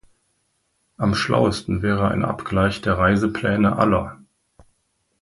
[0.97, 4.19] Am schlauesten wäre ein Abgleich der Reisepläne aller.